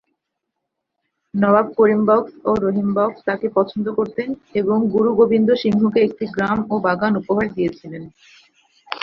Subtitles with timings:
[1.33, 4.29] নওয়াব করিম বখশ ও রহিম বখশ তাকে পছন্দ করতেন
[4.53, 8.03] এবং গুরু গোবিন্দ সিংহকে একটি গ্রাম ও বাগান উপহার দিয়েছিলেন।